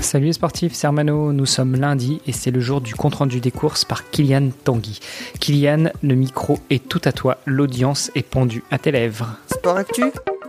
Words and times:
Salut 0.00 0.26
les 0.26 0.32
sportifs, 0.32 0.72
c'est 0.72 0.86
Hermano. 0.86 1.32
Nous 1.32 1.46
sommes 1.46 1.76
lundi 1.76 2.20
et 2.26 2.32
c'est 2.32 2.50
le 2.50 2.60
jour 2.60 2.80
du 2.80 2.94
compte-rendu 2.94 3.40
des 3.40 3.50
courses 3.50 3.84
par 3.84 4.10
Kylian 4.10 4.48
Tanguy. 4.64 4.98
Kylian, 5.40 5.90
le 6.02 6.14
micro 6.14 6.58
est 6.70 6.88
tout 6.88 7.00
à 7.04 7.12
toi, 7.12 7.38
l'audience 7.46 8.10
est 8.14 8.22
pendue 8.22 8.64
à 8.70 8.78
tes 8.78 8.90
lèvres. 8.90 9.36
Sport 9.52 9.76
Actu 9.76 10.04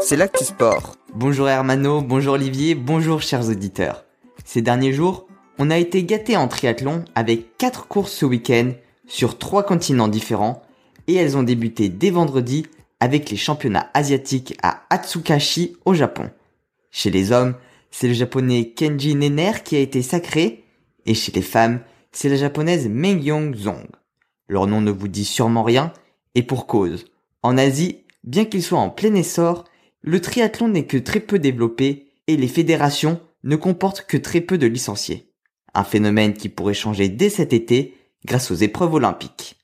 C'est 0.00 0.16
l'actu 0.16 0.44
sport. 0.44 0.96
Bonjour 1.14 1.48
Hermano, 1.48 2.00
bonjour 2.00 2.34
Olivier, 2.34 2.74
bonjour 2.74 3.20
chers 3.20 3.48
auditeurs. 3.48 4.04
Ces 4.44 4.62
derniers 4.62 4.92
jours, 4.92 5.26
on 5.58 5.70
a 5.70 5.78
été 5.78 6.02
gâtés 6.04 6.36
en 6.36 6.48
triathlon 6.48 7.04
avec 7.14 7.56
4 7.58 7.86
courses 7.86 8.12
ce 8.12 8.24
week-end 8.24 8.72
sur 9.06 9.38
3 9.38 9.62
continents 9.62 10.08
différents 10.08 10.62
et 11.06 11.14
elles 11.14 11.36
ont 11.36 11.42
débuté 11.42 11.90
dès 11.90 12.10
vendredi 12.10 12.66
avec 12.98 13.30
les 13.30 13.36
championnats 13.36 13.90
asiatiques 13.92 14.58
à 14.62 14.82
Atsukashi 14.90 15.76
au 15.84 15.94
Japon. 15.94 16.30
Chez 16.90 17.10
les 17.10 17.30
hommes, 17.30 17.54
c'est 17.96 18.08
le 18.08 18.14
japonais 18.14 18.70
Kenji 18.70 19.14
Nenner 19.14 19.52
qui 19.64 19.76
a 19.76 19.78
été 19.78 20.02
sacré, 20.02 20.64
et 21.06 21.14
chez 21.14 21.30
les 21.30 21.42
femmes, 21.42 21.80
c'est 22.10 22.28
la 22.28 22.34
japonaise 22.34 22.88
Meng 22.88 23.22
Yong 23.22 23.54
Zong. 23.54 23.86
Leur 24.48 24.66
nom 24.66 24.80
ne 24.80 24.90
vous 24.90 25.06
dit 25.06 25.24
sûrement 25.24 25.62
rien, 25.62 25.92
et 26.34 26.42
pour 26.42 26.66
cause. 26.66 27.04
En 27.44 27.56
Asie, 27.56 28.00
bien 28.24 28.46
qu'il 28.46 28.64
soit 28.64 28.80
en 28.80 28.90
plein 28.90 29.14
essor, 29.14 29.62
le 30.00 30.20
triathlon 30.20 30.66
n'est 30.66 30.86
que 30.86 30.96
très 30.96 31.20
peu 31.20 31.38
développé, 31.38 32.08
et 32.26 32.36
les 32.36 32.48
fédérations 32.48 33.20
ne 33.44 33.54
comportent 33.54 34.06
que 34.08 34.16
très 34.16 34.40
peu 34.40 34.58
de 34.58 34.66
licenciés. 34.66 35.30
Un 35.72 35.84
phénomène 35.84 36.34
qui 36.34 36.48
pourrait 36.48 36.74
changer 36.74 37.08
dès 37.08 37.30
cet 37.30 37.52
été 37.52 37.94
grâce 38.24 38.50
aux 38.50 38.56
épreuves 38.56 38.94
olympiques. 38.94 39.54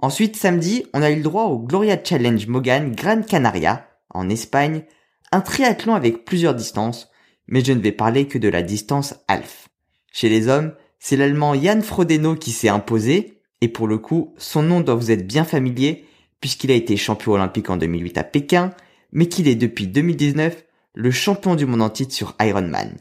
Ensuite, 0.00 0.36
samedi, 0.36 0.86
on 0.94 1.02
a 1.02 1.10
eu 1.10 1.16
le 1.16 1.22
droit 1.22 1.44
au 1.44 1.58
Gloria 1.58 2.02
Challenge 2.02 2.46
Mogan 2.46 2.94
Gran 2.94 3.20
Canaria, 3.20 3.86
en 4.08 4.30
Espagne, 4.30 4.84
un 5.30 5.42
triathlon 5.42 5.94
avec 5.94 6.24
plusieurs 6.24 6.54
distances, 6.54 7.10
mais 7.48 7.64
je 7.64 7.72
ne 7.72 7.80
vais 7.80 7.92
parler 7.92 8.26
que 8.26 8.38
de 8.38 8.48
la 8.48 8.62
distance 8.62 9.14
half. 9.28 9.68
Chez 10.12 10.28
les 10.28 10.48
hommes, 10.48 10.72
c'est 10.98 11.16
l'allemand 11.16 11.54
Jan 11.54 11.82
Frodeno 11.82 12.34
qui 12.34 12.50
s'est 12.50 12.68
imposé, 12.68 13.40
et 13.60 13.68
pour 13.68 13.86
le 13.86 13.98
coup, 13.98 14.34
son 14.38 14.62
nom 14.62 14.80
doit 14.80 14.94
vous 14.94 15.10
être 15.10 15.26
bien 15.26 15.44
familier, 15.44 16.04
puisqu'il 16.40 16.70
a 16.70 16.74
été 16.74 16.96
champion 16.96 17.32
olympique 17.32 17.70
en 17.70 17.76
2008 17.76 18.18
à 18.18 18.24
Pékin, 18.24 18.72
mais 19.12 19.26
qu'il 19.28 19.48
est 19.48 19.54
depuis 19.54 19.86
2019 19.86 20.64
le 20.94 21.10
champion 21.10 21.54
du 21.54 21.66
monde 21.66 21.82
en 21.82 21.90
titre 21.90 22.14
sur 22.14 22.34
Ironman. 22.40 22.96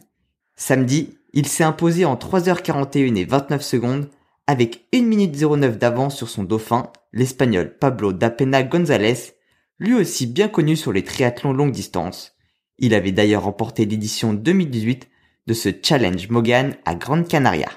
Samedi, 0.56 1.18
il 1.34 1.48
s'est 1.48 1.64
imposé 1.64 2.06
en 2.06 2.16
3h41 2.16 3.16
et 3.16 3.26
29 3.26 3.62
secondes, 3.62 4.10
avec 4.48 4.86
1 4.94 5.02
minute 5.02 5.36
09 5.36 5.78
d'avance 5.78 6.16
sur 6.16 6.30
son 6.30 6.44
dauphin, 6.44 6.92
l'espagnol 7.14 7.78
Pablo 7.78 8.14
Dapena 8.14 8.64
González, 8.64 9.34
lui 9.80 9.94
aussi 9.94 10.28
bien 10.28 10.48
connu 10.48 10.76
sur 10.76 10.94
les 10.94 11.04
triathlons 11.04 11.54
longue 11.54 11.72
distance, 11.72 12.35
il 12.80 12.94
avait 12.94 13.12
d'ailleurs 13.12 13.44
remporté 13.44 13.86
l'édition 13.86 14.34
2018 14.34 15.10
de 15.48 15.54
ce 15.54 15.70
Challenge 15.82 16.30
Mogan 16.30 16.76
à 16.86 16.96
Grande 16.96 17.28
Canaria. 17.28 17.70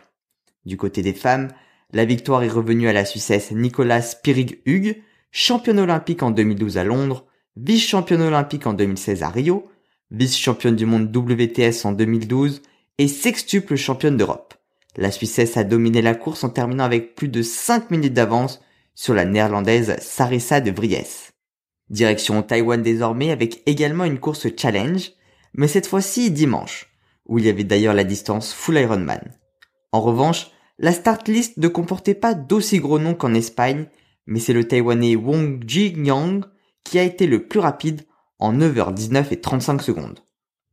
Du 0.64 0.76
côté 0.76 1.02
des 1.02 1.12
femmes, 1.12 1.48
la 1.92 2.04
victoire 2.04 2.42
est 2.42 2.48
revenue 2.48 2.88
à 2.88 2.92
la 2.92 3.04
Suissesse 3.04 3.52
Nicolas 3.52 4.02
Spirig 4.02 4.60
Hugues, 4.66 5.02
championne 5.30 5.78
olympique 5.78 6.22
en 6.22 6.30
2012 6.30 6.78
à 6.78 6.84
Londres, 6.84 7.26
vice-championne 7.56 8.22
olympique 8.22 8.66
en 8.66 8.74
2016 8.74 9.22
à 9.22 9.28
Rio, 9.28 9.70
vice-championne 10.10 10.76
du 10.76 10.86
monde 10.86 11.14
WTS 11.14 11.84
en 11.84 11.92
2012 11.92 12.62
et 12.98 13.08
sextuple 13.08 13.76
championne 13.76 14.16
d'Europe. 14.16 14.54
La 14.96 15.10
Suissesse 15.10 15.56
a 15.56 15.64
dominé 15.64 16.02
la 16.02 16.14
course 16.14 16.44
en 16.44 16.50
terminant 16.50 16.84
avec 16.84 17.14
plus 17.14 17.28
de 17.28 17.42
5 17.42 17.90
minutes 17.90 18.14
d'avance 18.14 18.60
sur 18.94 19.14
la 19.14 19.24
néerlandaise 19.24 19.96
Sarissa 20.00 20.60
de 20.60 20.72
Vries. 20.72 21.30
Direction 21.90 22.42
Taïwan 22.42 22.82
désormais 22.82 23.30
avec 23.30 23.62
également 23.66 24.04
une 24.04 24.18
course 24.18 24.46
challenge, 24.56 25.12
mais 25.54 25.68
cette 25.68 25.86
fois-ci 25.86 26.30
dimanche, 26.30 26.88
où 27.26 27.38
il 27.38 27.46
y 27.46 27.48
avait 27.48 27.64
d'ailleurs 27.64 27.94
la 27.94 28.04
distance 28.04 28.52
full 28.52 28.78
Ironman. 28.78 29.20
En 29.92 30.00
revanche, 30.00 30.50
la 30.78 30.92
start 30.92 31.28
list 31.28 31.56
ne 31.56 31.68
comportait 31.68 32.14
pas 32.14 32.34
d'aussi 32.34 32.78
gros 32.78 32.98
noms 32.98 33.14
qu'en 33.14 33.34
Espagne, 33.34 33.86
mais 34.26 34.38
c'est 34.38 34.52
le 34.52 34.68
Taïwanais 34.68 35.16
Wong 35.16 35.64
Jinyang 35.66 36.44
qui 36.84 36.98
a 36.98 37.02
été 37.02 37.26
le 37.26 37.46
plus 37.46 37.60
rapide 37.60 38.02
en 38.38 38.52
9h19 38.52 39.26
et 39.30 39.40
35 39.40 39.82
secondes. 39.82 40.20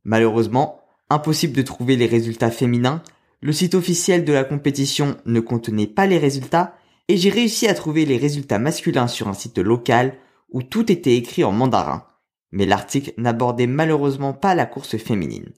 Malheureusement, 0.04 0.80
impossible 1.10 1.54
de 1.54 1.62
trouver 1.62 1.96
les 1.96 2.06
résultats 2.06 2.50
féminins, 2.50 3.02
le 3.40 3.52
site 3.52 3.74
officiel 3.74 4.24
de 4.24 4.32
la 4.32 4.44
compétition 4.44 5.16
ne 5.26 5.40
contenait 5.40 5.86
pas 5.86 6.06
les 6.06 6.18
résultats 6.18 6.76
et 7.08 7.16
j'ai 7.16 7.30
réussi 7.30 7.66
à 7.66 7.74
trouver 7.74 8.04
les 8.04 8.16
résultats 8.16 8.58
masculins 8.58 9.08
sur 9.08 9.28
un 9.28 9.34
site 9.34 9.58
local 9.58 10.16
où 10.56 10.62
tout 10.62 10.90
était 10.90 11.16
écrit 11.16 11.44
en 11.44 11.52
mandarin, 11.52 12.06
mais 12.50 12.64
l'article 12.64 13.12
n'abordait 13.18 13.66
malheureusement 13.66 14.32
pas 14.32 14.54
la 14.54 14.64
course 14.64 14.96
féminine. 14.96 15.52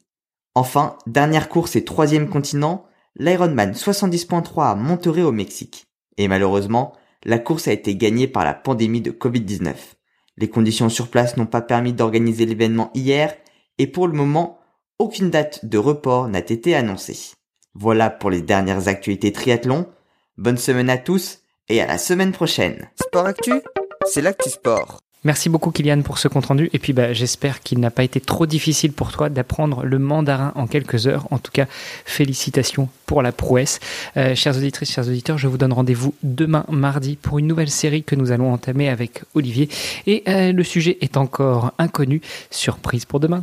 Enfin, 0.57 0.99
dernière 1.07 1.49
course 1.49 1.77
et 1.77 1.85
troisième 1.85 2.29
continent, 2.29 2.85
l'Ironman 3.15 3.75
70.3 3.75 4.73
à 4.73 4.75
Monterrey 4.75 5.23
au 5.23 5.31
Mexique. 5.31 5.87
Et 6.17 6.27
malheureusement, 6.27 6.95
la 7.25 7.39
course 7.39 7.69
a 7.69 7.73
été 7.73 7.95
gagnée 7.95 8.27
par 8.27 8.45
la 8.45 8.55
pandémie 8.55 9.01
de 9.01 9.13
Covid-19. 9.13 9.73
Les 10.37 10.51
conditions 10.51 10.89
sur 10.89 11.07
place 11.07 11.37
n'ont 11.37 11.47
pas 11.47 11.63
permis 11.63 11.93
d'organiser 11.93 12.45
l'événement 12.45 12.91
hier, 12.93 13.37
et 13.79 13.87
pour 13.87 14.09
le 14.09 14.15
moment, 14.15 14.59
aucune 14.99 15.31
date 15.31 15.65
de 15.65 15.79
report 15.79 16.27
n'a 16.27 16.41
été 16.41 16.75
annoncée. 16.75 17.35
Voilà 17.73 18.11
pour 18.11 18.31
les 18.31 18.43
dernières 18.43 18.89
actualités 18.89 19.31
triathlon. 19.31 19.87
Bonne 20.39 20.59
semaine 20.59 20.91
à 20.91 20.99
tous, 20.99 21.39
et 21.69 21.81
à 21.81 21.87
la 21.87 21.99
semaine 21.99 22.33
prochaine. 22.33 22.91
Sport 22.97 23.27
Actu 23.27 23.53
c'est 24.11 24.23
l'actu 24.23 24.51
sport. 24.51 24.99
Merci 25.25 25.49
beaucoup 25.49 25.73
Kylian 25.73 26.03
pour 26.03 26.19
ce 26.19 26.29
compte 26.29 26.47
rendu 26.47 26.71
et 26.73 26.79
puis 26.79 26.93
bah, 26.93 27.13
j'espère 27.13 27.61
qu'il 27.61 27.81
n'a 27.81 27.91
pas 27.91 28.05
été 28.05 28.21
trop 28.21 28.47
difficile 28.47 28.93
pour 28.93 29.11
toi 29.11 29.29
d'apprendre 29.29 29.85
le 29.85 29.99
mandarin 29.99 30.53
en 30.55 30.69
quelques 30.69 31.09
heures. 31.09 31.27
En 31.33 31.39
tout 31.39 31.51
cas, 31.51 31.67
félicitations 32.05 32.89
pour 33.05 33.21
la 33.21 33.33
prouesse. 33.33 33.81
Euh, 34.17 34.37
chers 34.37 34.57
auditrices, 34.57 34.93
chers 34.93 35.09
auditeurs, 35.09 35.37
je 35.37 35.49
vous 35.49 35.59
donne 35.59 35.73
rendez-vous 35.73 36.15
demain 36.23 36.65
mardi 36.71 37.17
pour 37.17 37.41
une 37.41 37.49
nouvelle 37.49 37.71
série 37.71 38.05
que 38.05 38.15
nous 38.15 38.31
allons 38.31 38.53
entamer 38.53 38.89
avec 38.89 39.23
Olivier 39.35 39.69
et 40.07 40.23
euh, 40.29 40.53
le 40.53 40.63
sujet 40.63 40.99
est 41.01 41.17
encore 41.17 41.73
inconnu. 41.79 42.21
Surprise 42.51 43.05
pour 43.05 43.19
demain. 43.19 43.43